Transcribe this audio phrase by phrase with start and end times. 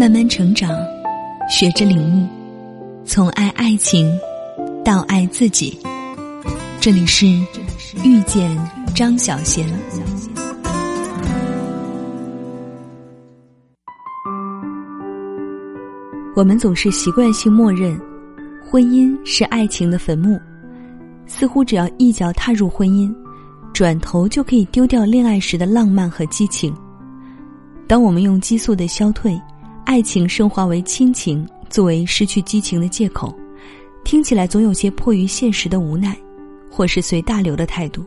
[0.00, 0.74] 慢慢成长，
[1.46, 2.26] 学着领悟，
[3.04, 4.10] 从爱爱情
[4.82, 5.78] 到爱自己。
[6.80, 7.26] 这里是
[8.02, 8.50] 遇见
[8.94, 9.68] 张小贤。
[16.34, 18.00] 我们总是习惯性默认，
[18.70, 20.40] 婚姻是爱情的坟墓，
[21.26, 23.14] 似乎只要一脚踏入婚姻，
[23.74, 26.74] 转头就可以丢掉恋爱时的浪漫和激情。
[27.86, 29.38] 当我们用激素的消退，
[29.84, 33.36] 爱情升华为亲情，作为失去激情的借口，
[34.04, 36.16] 听起来总有些迫于现实的无奈，
[36.70, 38.04] 或是随大流的态度。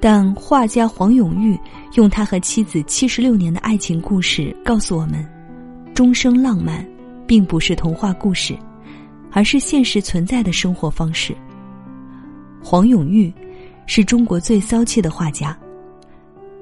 [0.00, 1.58] 但画家黄永玉
[1.94, 5.26] 用他和妻子七十六年的爱情故事告诉我们：
[5.94, 6.86] 终生浪漫。
[7.28, 8.56] 并不是童话故事，
[9.32, 11.36] 而是现实存在的生活方式。
[12.62, 13.34] 黄永玉
[13.84, 15.58] 是中国最骚气的画家。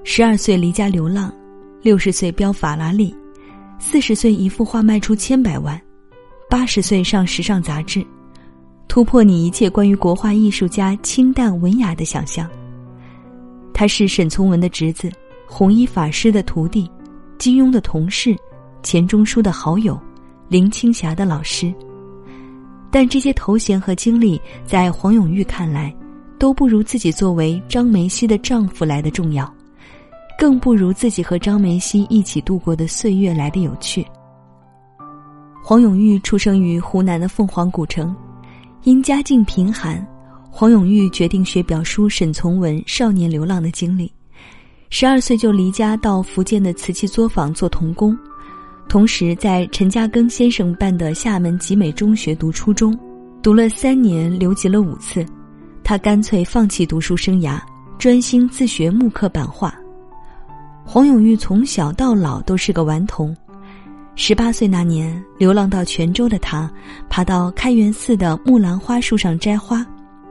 [0.05, 1.31] 十二岁离家流浪，
[1.83, 3.15] 六十岁飙法拉利，
[3.79, 5.81] 四十岁一幅画卖出千百万，
[6.49, 8.05] 八十岁上时尚杂志，
[8.89, 12.49] 突破你一切关于国画艺术家清淡文雅的想象。
[13.73, 15.11] 他是沈从文的侄子，
[15.47, 16.91] 弘一法师的徒弟，
[17.39, 18.37] 金庸的同事，
[18.83, 20.01] 钱钟书的好友。
[20.47, 21.73] 林青霞的老师，
[22.91, 25.93] 但这些头衔和经历，在黄永玉看来，
[26.39, 29.53] 都不如自己作为张梅溪的丈夫来的重要，
[30.39, 34.05] 更不如自己和张梅溪一起度过的岁月来的有趣。
[35.63, 38.15] 黄永玉出生于湖南的凤凰古城，
[38.83, 40.07] 因家境贫寒，
[40.51, 44.13] 黄永玉决定学表叔沈从文少年流浪的经历，
[44.91, 48.17] 十二岁就离家到福建的瓷器作坊做童工。
[48.87, 52.95] 同时，在陈嘉庚先生办的厦门集美中学读初中，
[53.43, 55.25] 读了三年，留级了五次，
[55.83, 57.59] 他干脆放弃读书生涯，
[57.99, 59.75] 专心自学木刻版画。
[60.87, 63.35] 黄永玉从小到老都是个顽童，
[64.17, 66.71] 十八岁那年，流浪到泉州的他，
[67.09, 69.85] 爬到开元寺的木兰花树上摘花，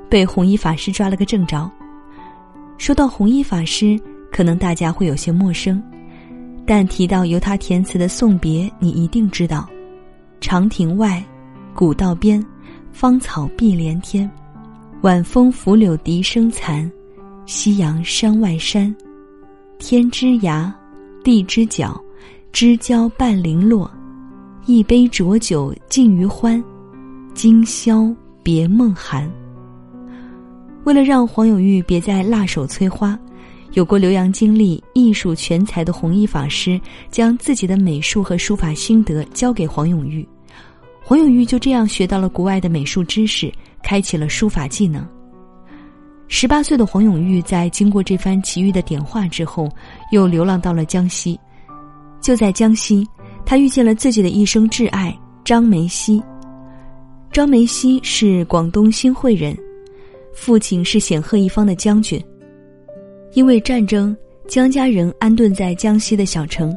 [0.09, 1.69] 被弘一法师抓了个正着。
[2.77, 3.99] 说到弘一法师，
[4.31, 5.81] 可能大家会有些陌生。
[6.65, 9.67] 但提到由他填词的送别，你一定知道：
[10.39, 11.21] 长亭外，
[11.73, 12.43] 古道边，
[12.91, 14.29] 芳草碧连天，
[15.01, 16.89] 晚风拂柳笛声残，
[17.45, 18.95] 夕阳山外山，
[19.85, 20.71] 天之涯，
[21.25, 22.01] 地之角，
[22.53, 23.91] 知交半零落，
[24.65, 26.63] 一杯浊酒尽余欢，
[27.33, 28.09] 今宵
[28.41, 29.29] 别梦寒。
[30.85, 33.19] 为了让黄永玉别再辣手摧花。
[33.73, 36.79] 有过留洋经历、艺术全才的弘一法师，
[37.11, 40.25] 将自己的美术和书法心得交给黄永玉，
[41.03, 43.51] 黄永玉就这样学到了国外的美术知识，
[43.83, 45.05] 开启了书法技能。
[46.27, 49.69] 十八岁的黄永玉在经过这番奇遇的点化之后，
[50.11, 51.39] 又流浪到了江西。
[52.21, 53.07] 就在江西，
[53.45, 56.23] 他遇见了自己的一生挚爱张梅溪。
[57.31, 59.55] 张梅溪是广东新会人，
[60.33, 62.23] 父亲是显赫一方的将军。
[63.33, 64.15] 因为战争，
[64.47, 66.75] 江家人安顿在江西的小城。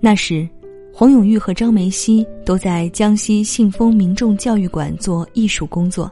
[0.00, 0.48] 那时，
[0.92, 6.10] 黄永玉和张梅溪都在江西信丰民众教育馆做艺术工作。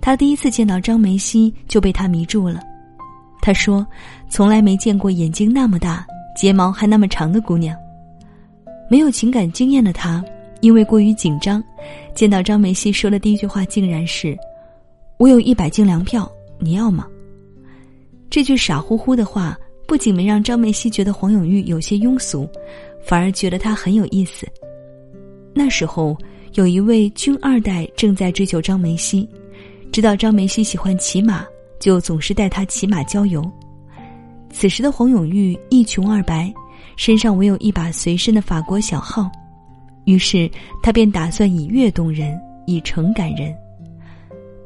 [0.00, 2.60] 他第一次见到张梅溪，就被他迷住了。
[3.42, 3.86] 他说
[4.28, 6.06] ：“从来没见过眼睛那么大、
[6.36, 7.76] 睫毛还那么长的姑娘。”
[8.90, 10.24] 没有情感经验的他，
[10.60, 11.62] 因为过于紧张，
[12.14, 14.36] 见到张梅溪说的第一句话竟然是
[15.16, 17.06] ：“我有一百斤粮票，你要吗？”
[18.28, 19.56] 这句傻乎乎的话，
[19.86, 22.48] 不仅没让张梅溪觉得黄永玉有些庸俗，
[23.02, 24.46] 反而觉得他很有意思。
[25.54, 26.16] 那时候，
[26.54, 29.28] 有一位军二代正在追求张梅溪，
[29.92, 31.44] 知道张梅溪喜欢骑马，
[31.80, 33.42] 就总是带她骑马郊游。
[34.50, 36.52] 此时的黄永玉一穷二白，
[36.96, 39.30] 身上唯有一把随身的法国小号，
[40.04, 40.50] 于是
[40.82, 43.54] 他便打算以乐动人，以诚感人。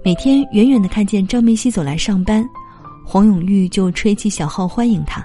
[0.02, 2.46] 每天远远的看见张梅溪走来上班。
[3.06, 5.22] 黄永玉就吹起小号欢迎他，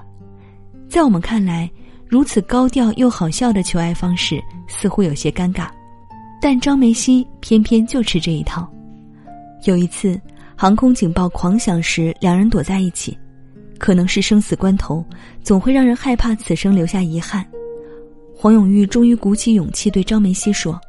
[0.89, 1.71] 在我们看来，
[2.05, 5.69] 如此高调又好笑的求爱方式似乎有些尴尬，
[6.41, 8.69] 但张梅溪偏偏就吃这一套。
[9.63, 10.19] 有一次，
[10.55, 13.17] 航空警报狂响时，两人躲在一起，
[13.77, 15.03] 可能是生死关头，
[15.43, 17.45] 总会让人害怕此生留下遗憾。
[18.35, 20.79] 黄永玉终于鼓起勇气对张梅溪说：“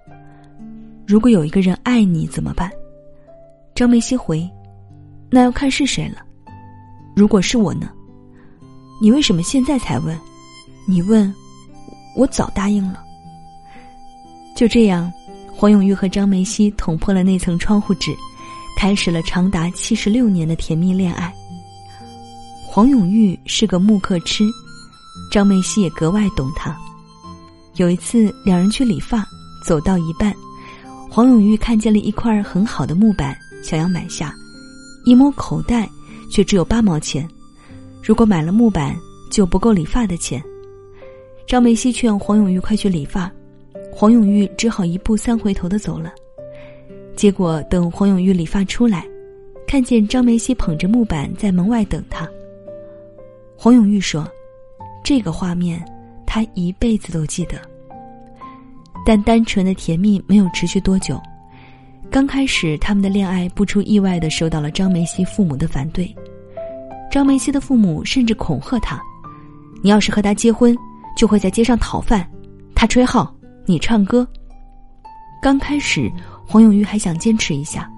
[1.05, 2.71] 如果有一个人爱你怎么办？”
[3.75, 4.49] 张梅溪回
[5.31, 6.23] ：“那要看是谁了。”
[7.17, 7.91] 如果是我呢？
[9.03, 10.17] 你为什么现在才问？
[10.87, 11.35] 你问，
[12.15, 13.03] 我早答应了。
[14.55, 15.13] 就这样，
[15.53, 18.15] 黄永玉和张梅溪捅破了那层窗户纸，
[18.81, 21.31] 开始了长达七十六年的甜蜜恋爱。
[22.67, 24.43] 黄永玉是个木刻痴，
[25.31, 26.75] 张梅溪也格外懂他。
[27.75, 29.23] 有一次，两人去理发，
[29.67, 30.35] 走到一半，
[31.11, 34.35] 黄永玉看见了一块很好的木板，想要买下，
[35.05, 35.87] 一摸口袋，
[36.33, 37.29] 却只有八毛钱。
[38.03, 38.97] 如果买了木板，
[39.31, 40.43] 就不够理发的钱。
[41.47, 43.31] 张梅溪劝黄永玉快去理发，
[43.93, 46.11] 黄永玉只好一步三回头的走了。
[47.21, 49.05] 结果等黄永玉理发出来，
[49.67, 52.27] 看见张梅溪捧着木板在门外等他。
[53.59, 54.27] 黄永玉说
[55.05, 55.85] ：“这个画面，
[56.25, 57.61] 他一辈子都记得。”
[59.05, 61.21] 但单纯的甜蜜没有持续多久。
[62.11, 66.17] 刚开始，他们的恋爱不出意外的受到了张梅溪父母的反对。
[67.11, 68.99] 张梅溪的父母甚至恐吓他
[69.85, 70.75] ：“你要是和他结婚，
[71.19, 72.27] 就会在街上讨饭。
[72.75, 73.31] 他吹号，
[73.67, 74.27] 你唱歌。”
[75.43, 76.11] 刚开始，
[76.51, 77.89] 黄永玉还想坚持一下，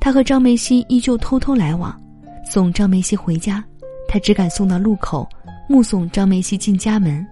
[0.00, 1.96] 他和张梅溪依旧偷偷来往，
[2.44, 3.62] 送张梅溪回家。
[4.08, 5.28] 他只敢送到路口，
[5.68, 7.24] 目送张梅溪进家门。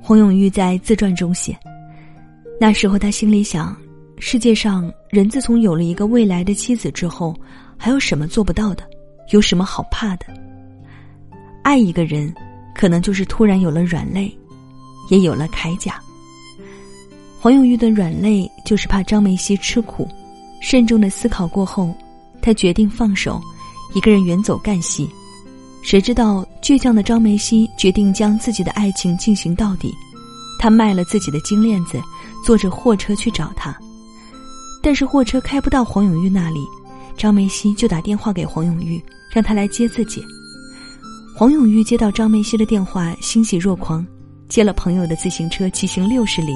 [0.00, 1.54] 黄永玉在自传中写
[2.58, 3.76] ：“那时候他心里想，
[4.18, 7.36] 世界上人自从有了一个未来的妻子之后，
[7.76, 8.84] 还有什么做不到的？
[9.32, 10.24] 有什么好怕的？
[11.62, 12.34] 爱一个人，
[12.74, 14.34] 可能就是突然有了软肋，
[15.10, 16.00] 也有了铠甲。”
[17.44, 20.08] 黄永玉的软肋就是怕张梅溪吃苦。
[20.62, 21.94] 慎重的思考过后，
[22.40, 23.38] 他决定放手，
[23.92, 25.06] 一个人远走干系。
[25.82, 29.92] 谁知道倔强的张梅溪决定将自己的爱情进行到底，
[30.58, 32.00] 他卖了自己的金链子，
[32.46, 33.76] 坐着货车去找他。
[34.82, 36.60] 但是货车开不到黄永玉那里，
[37.14, 38.98] 张梅溪就打电话给黄永玉，
[39.30, 40.24] 让他来接自己。
[41.36, 44.02] 黄永玉接到张梅溪的电话，欣喜若狂，
[44.54, 46.54] 借了朋友的自行车骑行六十里，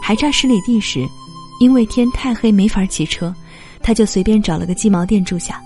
[0.00, 1.06] 还差十里地时，
[1.60, 3.34] 因为天太黑没法骑车，
[3.82, 5.62] 他就随便找了个鸡毛店住下。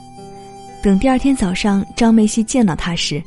[0.83, 3.23] 等第二天早上，张梅溪见到他时，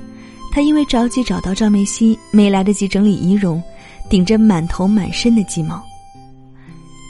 [0.51, 3.63] 他因为着急找到张梅溪，没来得及整理仪容，
[4.09, 5.81] 顶着满头满身的鸡毛。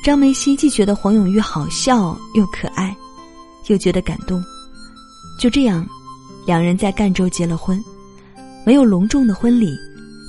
[0.06, 2.96] 张梅溪既觉得黄永玉好笑又可爱，
[3.66, 4.40] 又觉得感动。
[5.40, 5.84] 就这样，
[6.46, 7.84] 两人在赣州结了婚，
[8.64, 9.76] 没有隆重的婚礼，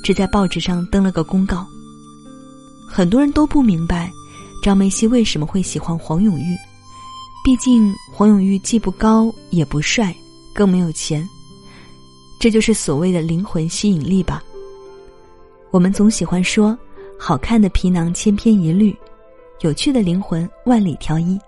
[0.02, 1.66] 只在报纸上登了个公告。
[2.88, 4.10] 很多人都不明白，
[4.62, 6.56] 张梅溪为什么会喜欢黄永玉。
[7.44, 10.14] 毕竟黄永玉既不高也不帅，
[10.54, 11.28] 更没有钱，
[12.38, 14.42] 这就是所谓的灵魂吸引力吧。
[15.70, 16.78] 我们总喜欢说，
[17.18, 18.96] 好看的皮囊千篇一律，
[19.62, 21.38] 有趣的灵魂万里挑一，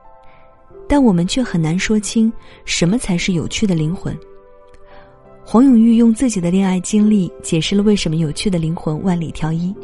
[0.89, 2.33] 但我们却很难说清
[2.65, 4.19] 什么才是有趣的灵魂。
[5.45, 9.75] 黄永玉用自己的恋爱经历解释了为什么有趣的灵魂万里挑一，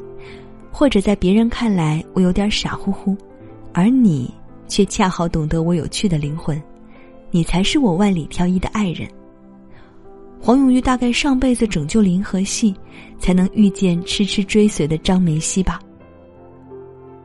[0.71, 3.17] 或者在别人看来我有点傻乎乎，
[3.73, 4.33] 而你。
[4.71, 6.63] 却恰好懂得我有趣的灵魂，
[7.33, 9.11] 你才是我万里挑一的爱人。
[10.41, 12.73] 黄永玉大概上辈子拯救银河系，
[13.19, 15.81] 才能遇见痴痴追随的张梅溪吧。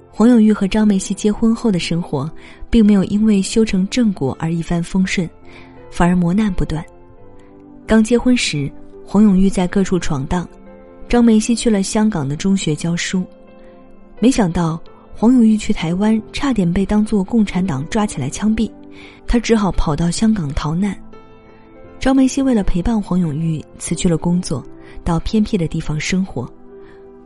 [0.10, 2.28] 黄永玉和张梅溪结婚后的生活，
[2.68, 5.30] 并没有因为修成正果而一帆风顺，
[5.92, 6.84] 反而磨难不断。
[7.88, 8.72] 刚结婚时，
[9.06, 10.48] 黄永玉在各处闯荡，
[11.08, 13.24] 张梅溪去了香港的中学教书，
[14.20, 14.82] 没想到。
[15.18, 18.70] 黄永玉去台湾，差点被当作共产党抓起来枪毙，
[19.26, 20.94] 他只好跑到香港逃难。
[22.02, 24.62] 张梅溪为了陪伴黄永玉，辞去了工作，
[25.06, 26.52] 到偏僻的地方生活。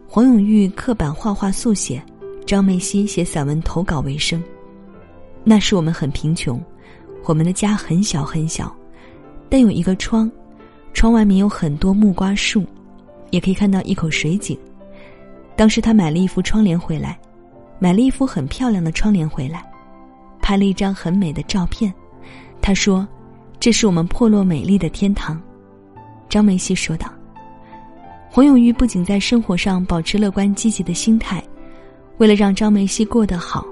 [0.08, 2.00] 黄永玉刻板画画速写，
[2.46, 4.40] 张梅溪写散文投稿为生。
[5.44, 6.64] 那时我们很贫穷，
[7.26, 8.72] 我们的家很小很小，
[9.50, 10.32] 但有一个窗，
[10.94, 12.66] 窗外面有很多木瓜树，
[13.32, 14.58] 也可以看到一口水井。
[15.56, 17.18] 当时他买了一幅窗帘回来。
[17.82, 19.64] 买了一幅很漂亮的窗帘回来，
[20.42, 21.94] 拍了一张很美的照片。
[22.62, 23.08] 他说
[23.58, 25.42] ：“这是我们破落美丽的天堂。”
[26.28, 27.10] 张梅西说道。
[28.30, 31.42] 黄永玉不仅在生活上保持乐观积极的心态，
[32.18, 33.66] 为了让张梅西过得好，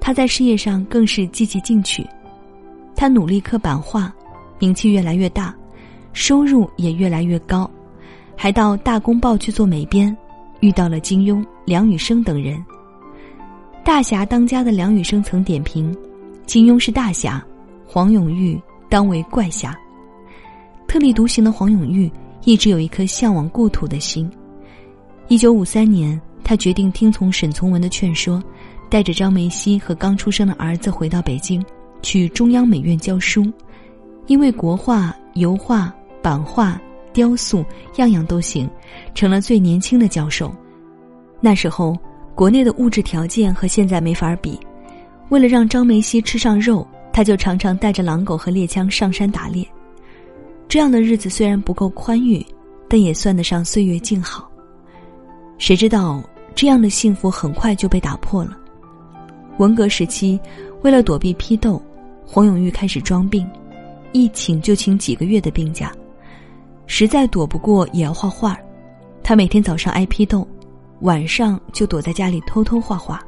[0.00, 2.02] 他在事业上更是积极进取。
[2.96, 4.10] 他努力刻版画，
[4.58, 5.54] 名气越来越大，
[6.12, 7.70] 收入也越来越高，
[8.36, 10.16] 还到《大公报》去做美编，
[10.60, 12.62] 遇到了金庸、梁羽生等人。
[13.84, 15.96] 大侠当家的梁羽生曾点评
[16.46, 17.42] ：“金庸是大侠，
[17.86, 19.76] 黄永玉当为怪侠。”
[20.86, 22.10] 特立独行的黄永玉
[22.44, 24.30] 一直有一颗向往故土的心。
[25.28, 28.42] 一九五三年，他决定听从沈从文的劝说，
[28.88, 31.64] 带着张梅溪和刚出生的儿子回到北京，
[32.02, 33.50] 去中央美院教书。
[34.26, 36.80] 因为国画、油画、版画、
[37.12, 37.64] 雕塑
[37.96, 38.68] 样样都行，
[39.14, 40.54] 成了最年轻的教授。
[41.40, 41.96] 那时候。
[42.32, 44.58] 国内的物质条件和现在没法比，
[45.28, 49.66] 为了让张梅溪吃上肉，他就常常带着狼狗和猎枪上山打猎。
[50.66, 52.46] 这样的日子虽然不够宽裕，
[52.88, 54.50] 但也算得上岁月静好。
[55.58, 56.22] 谁知道
[56.54, 58.56] 这样的幸福很快就被打破了。
[59.58, 60.40] 文革时期，
[60.80, 61.82] 为了躲避批斗，
[62.24, 63.46] 黄永玉开始装病，
[64.12, 65.92] 一请就请几个月的病假，
[66.92, 68.58] 实在躲不过也要画画。
[69.22, 70.46] 他每天早上挨批斗，
[71.02, 73.22] 晚上就躲在家里偷偷画画。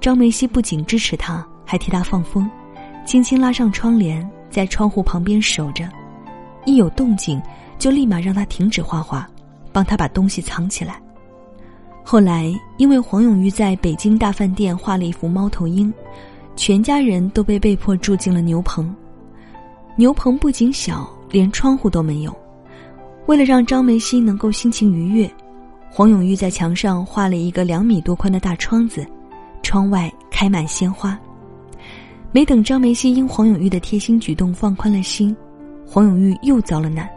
[0.00, 2.48] 张梅溪不仅支持他，还替他放风，
[3.04, 5.90] 轻轻拉上窗帘，在窗户旁边守着，
[6.64, 7.42] 一有动静
[7.76, 9.28] 就立马让他停止画画，
[9.72, 11.02] 帮他把东西藏起来。
[12.04, 15.92] 后来，因为黄永玉在北京大饭店画了一幅猫头鹰，
[16.54, 18.94] 全家人都被被迫住进了牛棚。
[19.96, 22.32] 牛棚不仅小，连窗户都没有。
[23.30, 25.30] 为了让张梅溪能够心情愉悦，
[25.88, 29.06] 黄永玉在墙上画了一个两米多宽的大窗子。
[29.62, 31.16] 窗外开满鲜花。
[32.32, 35.36] 没等张梅溪因黄永玉的贴心举动放宽了心，
[35.86, 37.08] 黄永玉又遭了难。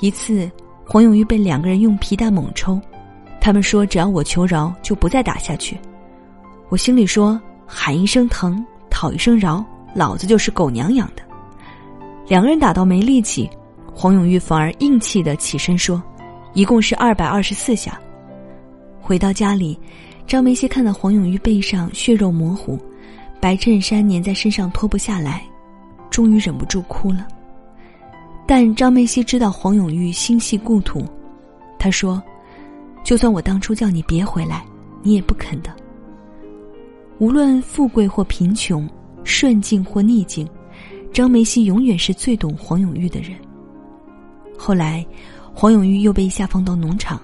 [0.00, 0.50] 一次，
[0.84, 2.80] 黄永玉被两个人用皮带猛抽，
[3.40, 5.78] 他们说只要我求饶，就不再打下去。
[6.68, 11.22] 我心里说：喊一声疼，讨一声饶，老子就是狗娘养的。
[12.26, 13.48] 两个人打到没力气，
[13.98, 16.02] 黄永玉反而硬气的起身说：
[16.52, 17.98] 一共是二百二十四下。
[19.00, 19.78] 回到家里。
[20.26, 22.76] 张梅溪看到黄永玉背上血肉模糊，
[23.40, 25.40] 白衬衫粘在身上脱不下来，
[26.10, 27.26] 终于忍不住哭了。
[28.44, 31.06] 但张梅溪知道黄永玉心系故土，
[31.78, 32.20] 他说
[33.04, 34.64] ：“就算我当初叫你别回来，
[35.00, 35.70] 你也不肯的。
[37.18, 38.86] 无论富贵或贫穷，
[39.22, 40.46] 顺境或逆境，
[41.12, 43.30] 张梅溪永远是最懂黄永玉的人。”
[44.66, 45.06] 后来，
[45.54, 47.20] 黄永玉又被下放到农场，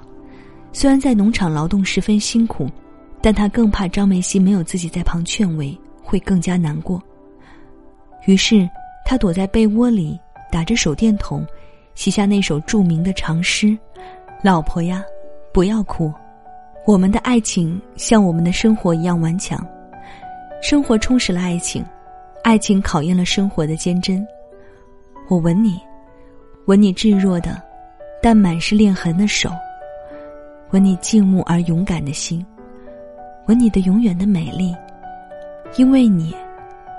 [0.72, 2.70] 虽然在农场劳动十分辛苦。
[3.24, 7.00] 但他更怕张梅溪没有自己在旁劝慰，会更加难过。
[8.26, 8.68] 于是，
[9.04, 10.18] 他躲在被窝里，
[10.50, 11.46] 打着手电筒，
[11.94, 13.78] 写下那首著名的长诗
[14.42, 15.04] ：“老婆呀，
[15.52, 16.12] 不要哭，
[16.84, 19.64] 我们的爱情像我们的生活一样顽强。
[20.60, 21.84] 生活充实了爱情，
[22.42, 24.26] 爱情考验了生活的坚贞。
[25.28, 25.80] 我吻你，
[26.66, 27.60] 吻你炙热的，
[28.22, 29.50] 但满是裂痕的手，
[30.70, 32.44] 吻你静穆而勇敢的心。”
[33.48, 34.72] 吻你的永远的美丽，
[35.74, 36.32] 因为你，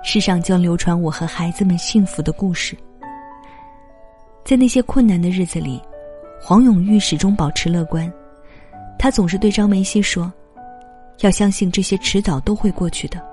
[0.03, 2.77] 世上将流传我和孩子们幸福的故事。
[4.43, 5.81] 在那些困难的日子里，
[6.41, 8.11] 黄永玉始终保持乐观。
[8.99, 10.31] 他总是对张梅溪说
[11.23, 13.25] ：“要相信这些迟早都会过去的。”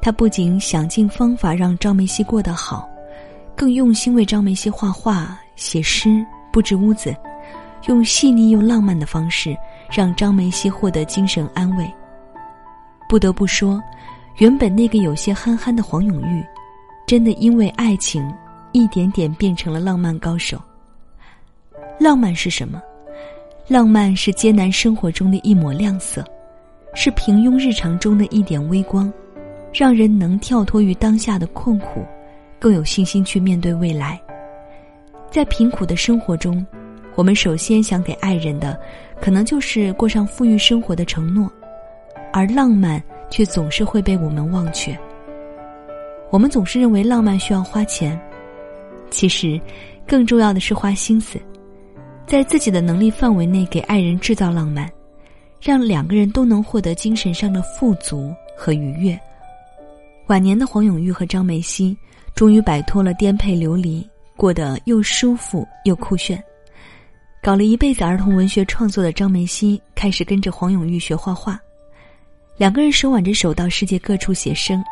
[0.00, 2.88] 他不仅想尽方法让张梅溪过得好，
[3.56, 7.14] 更用心为张梅溪画画、写诗、布置屋子，
[7.86, 9.56] 用细腻又浪漫的方式
[9.90, 11.88] 让张梅溪获得精神安慰。
[13.08, 13.80] 不得不说，
[14.38, 16.44] 原本那个有些憨憨的黄永玉，
[17.06, 18.26] 真的因为爱情，
[18.72, 20.60] 一点点变成了浪漫高手。
[22.00, 22.80] 浪漫是什么？
[23.68, 26.24] 浪漫是艰难生活中的一抹亮色，
[26.94, 29.12] 是平庸日常中的一点微光，
[29.72, 32.04] 让人能跳脱于当下的困苦，
[32.62, 34.22] 更有信心去面对未来。
[35.32, 36.64] 在贫苦的生活中，
[37.16, 38.78] 我们首先想给爱人的，
[39.20, 41.50] 可能就是过上富裕生活的承诺。
[42.32, 44.96] 而浪漫却总是会被我们忘却。
[46.30, 48.16] 我们总是认为浪漫需要花钱，
[49.10, 49.60] 其实，
[50.06, 51.40] 更重要的是花心思，
[52.28, 54.88] 在自己的能力范围内给爱人制造浪漫，
[55.60, 59.18] 让两个人都能获得精神上的富足和愉悦。
[60.28, 61.94] 晚年的黄永玉和张梅溪
[62.34, 66.42] 终于摆脱了颠沛流离，过得又舒服又酷炫。
[67.42, 71.58] 搞了一辈子儿童文学创作的张梅溪开始跟着黄永玉学画画。
[72.56, 74.82] 两个人手挽着手到世界各处写生，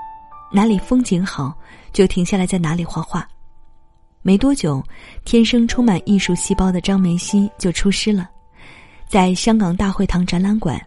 [0.53, 1.57] 哪里风景好
[1.93, 3.27] 就停下来在哪里画画。
[4.23, 4.83] 没多久，
[5.25, 8.29] 天生充满艺术细胞的张梅溪就出师了，
[9.09, 10.81] 在香港大会堂展览馆、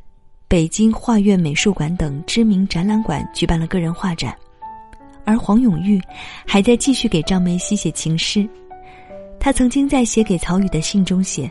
[0.47, 4.35] 北京画院美术馆等知名展览馆举办了个人画展。
[5.25, 6.01] 而黄永玉
[6.45, 8.47] 还在继续给张梅溪写情诗，
[9.39, 11.49] 他曾经在写给曹禺的信中写：“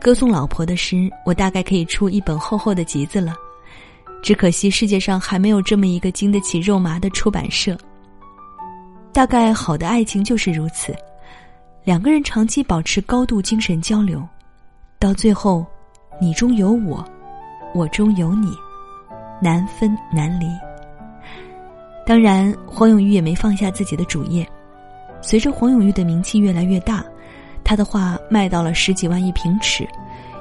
[0.00, 3.34] 歌颂老婆的诗，我大概可以出一本厚厚的集子了。”
[4.22, 7.76] 只可惜世界上还没有这么一个经得起肉麻的出版社。
[9.12, 10.96] 大概好的爱情就是如此，
[11.84, 14.26] 两个人长期保持高度精神交流，
[14.98, 15.64] 到最后，
[16.18, 17.04] 你中有我，
[17.74, 18.48] 我中有你，
[19.42, 20.46] 难分难离。
[22.06, 24.46] 当然，黄永玉也没放下自己的主业。
[25.22, 27.02] 随着黄永玉的名气越来越大，
[27.64, 29.88] 他的画卖到了十几万一平尺，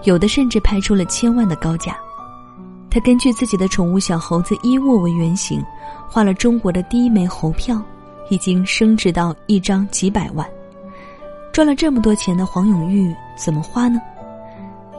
[0.03, 1.97] 有的甚至拍出了千万的高价。
[2.89, 5.63] 他根据自己的宠物小猴子伊沃为原型，
[6.09, 7.81] 画了中国的第一枚猴票，
[8.29, 10.45] 已经升值到一张几百万。
[11.53, 14.01] 赚了这么多钱的黄永玉怎么花呢？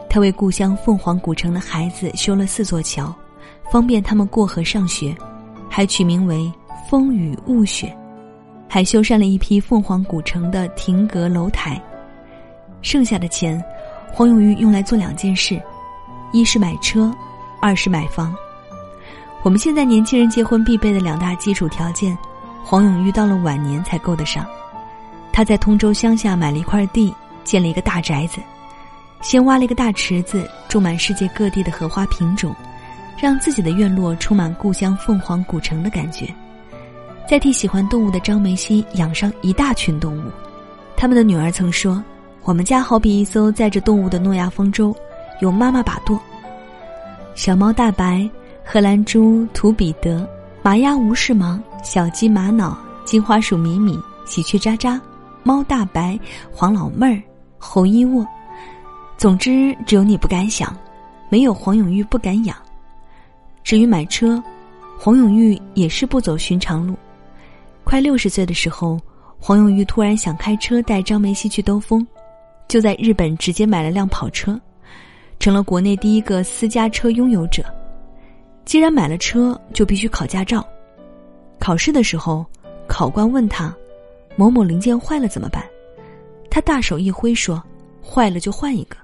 [0.08, 3.14] 他为故乡凤凰古城的孩子修了四座桥，
[3.70, 5.14] 方便他们过河上学，
[5.76, 6.48] 还取名为
[6.88, 7.92] “风雨雾雪”，
[8.70, 11.82] 还修缮了一批凤凰古城的亭阁楼台。
[12.80, 13.60] 剩下的钱，
[14.12, 15.60] 黄永玉用来做两件事：
[16.30, 17.12] 一是买车，
[17.60, 18.32] 二是买房。
[19.42, 22.16] 我们现在年轻人结婚必备的两大基础条件，
[22.62, 24.46] 黄永玉到了晚年才够得上。
[25.32, 27.12] 他在通州乡下买了一块地，
[27.42, 28.40] 建了一个大宅子。
[29.22, 32.54] 先挖了一个大池子，种满世界各地的荷花品种，
[33.18, 36.26] 让自己的院落充满故乡凤凰古城的感觉。
[37.28, 40.30] 再替喜欢动物的张梅溪养上一大群动物。
[40.96, 42.02] 他们的女儿曾说
[42.44, 44.94] ：“我们家好比一艘载着动物的诺亚方舟，
[45.40, 46.20] 有妈妈把舵。
[47.34, 48.28] 小猫大白、
[48.62, 50.28] 荷兰猪图彼得、
[50.62, 55.00] 麻鸭无事忙、小鸡玛瑙、金花鼠米米、喜鹊喳喳、
[55.42, 56.18] 猫大白、
[56.52, 57.22] 黄老妹儿、
[57.58, 58.26] 猴一卧。”
[59.16, 60.76] 总之，只有你不敢想，
[61.30, 62.54] 没有黄永玉不敢养。
[63.64, 64.40] 至于买车，
[64.98, 66.94] 黄永玉也是不走寻常路。
[67.82, 69.00] 快六十岁的时候，
[69.40, 72.06] 黄永玉突然想开车带张梅溪去兜风，
[72.68, 74.60] 就在日本直接买了辆跑车，
[75.40, 77.64] 成了国内第一个私家车拥有者。
[78.66, 80.66] 既然买了车，就必须考驾照。
[81.58, 82.44] 考试的时候，
[82.86, 83.74] 考官问他
[84.36, 85.64] ：“某某零件坏了怎么办？”
[86.50, 87.62] 他大手一挥说
[88.04, 88.96] ：“坏了就换一个。”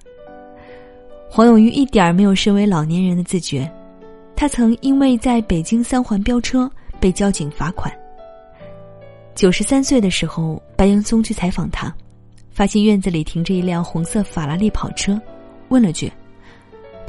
[1.31, 3.71] 黄永玉一点儿没有身为老年人的自觉，
[4.41, 7.95] 他曾因为在北京三环飙车被交警罚款。
[9.35, 11.95] 九十三岁的时候，白岩松去采访他，
[12.51, 15.21] 发现院子里停着一辆红色法拉利跑车，
[15.69, 16.11] 问了句：“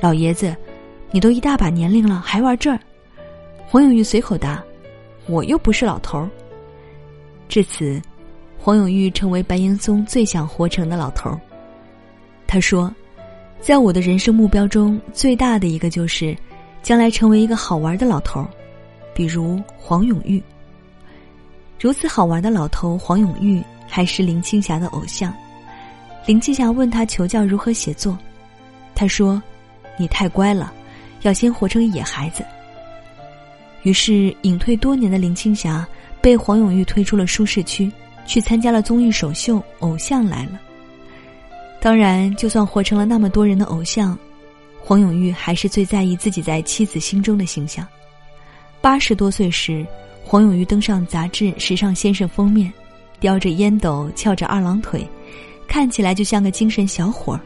[0.02, 0.54] 老爷子，
[1.10, 2.78] 你都一大把年龄了，还玩这儿？”
[3.66, 4.62] 黄永玉随口答
[5.26, 6.30] ：“我又不是老头儿。”
[7.48, 8.02] 至此，
[8.58, 11.40] 黄永玉成为白岩松最想活成的老头儿。
[12.46, 12.94] 他说。
[13.62, 16.36] 在我的人生目标中，最大的一个就是，
[16.82, 18.46] 将来成为一个好玩的老头，
[19.14, 20.42] 比如黄永玉。
[21.80, 25.34] 如此好玩的老头黄永玉，还是林青霞的偶像。
[26.26, 28.18] 林青霞问他求教如何写作，
[28.94, 29.42] 他说
[29.98, 30.72] ：“你太乖了，
[31.24, 32.46] 要先活成野孩子。”
[33.84, 35.88] 于是隐退多年的林青霞
[36.22, 37.92] 被黄永玉推出了舒适区，
[38.28, 40.52] 去参加了综艺首秀《偶像来了》。
[41.80, 44.16] 当然，就算活成了那么多人的偶像，
[44.84, 47.88] 黄永玉还是最在意自己在妻子心中的形象。
[48.82, 49.86] 八十多岁时，
[50.24, 52.74] 黄永玉登上杂志《时尚先生》封面，
[53.20, 55.08] 叼着烟斗，翘着二郎腿，
[55.68, 57.40] 看起来就像个精神小伙儿。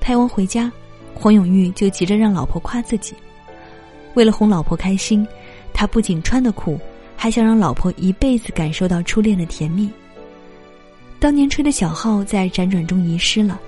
[0.00, 0.72] 拍完回家，
[1.14, 3.14] 黄永玉就急着让老婆夸自己。
[4.14, 5.26] 为了哄老婆开心，
[5.72, 6.80] 他不仅穿得酷，
[7.14, 9.88] 还想让老婆一辈子感受到初恋的甜蜜。
[11.18, 13.60] 当年吹的小号在辗转中遗失了。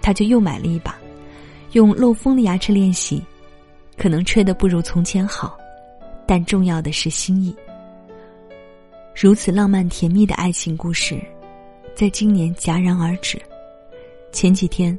[0.00, 0.98] 他就又买了一把，
[1.74, 3.20] 用漏风的牙齿练习，
[3.96, 5.58] 可能吹得不如从前好，
[6.24, 7.54] 但重要的是心意。
[9.12, 11.20] 如此浪漫甜蜜的爱情故事，
[11.92, 13.42] 在今年戛然而止。
[14.30, 14.96] 前几天，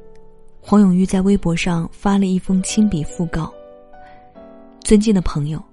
[0.60, 3.54] 黄永玉在微博上发了一封亲笔讣告
[4.84, 5.64] ：“尊敬的朋友，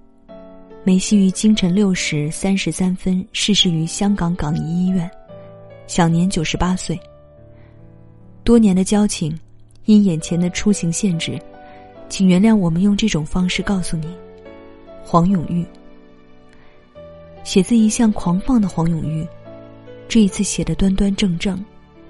[0.85, 5.11] 梅西于清晨六时三十三分逝世于香港港怡医院，
[5.89, 6.97] 享年九十八岁。”
[8.45, 9.37] 多年的交情，
[9.85, 11.41] 因眼前的出行限制，
[12.09, 14.07] 请原谅我们用这种方式告诉你，
[15.05, 15.67] 黄永玉。
[17.45, 19.27] 写字一向狂放的黄永玉，
[20.09, 21.63] 这一次写的端端正正，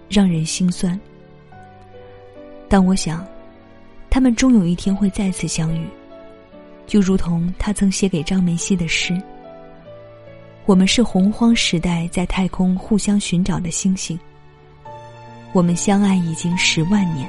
[0.08, 0.98] 让人心酸。
[2.68, 3.26] 但我想，
[4.10, 5.86] 他们终有一天会再次相遇，
[6.86, 9.20] 就如同他曾写给张梅溪的诗
[10.66, 14.18] ：“我们是洪荒时代在太空互相寻找的星星。”
[15.54, 17.28] 我们相爱已经十万年。